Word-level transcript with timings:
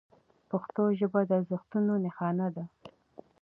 پښتو 0.49 0.83
ژبه 0.99 1.21
د 1.29 1.31
ارزښتونو 1.39 1.93
نښانه 2.05 2.47
ده. 2.55 2.63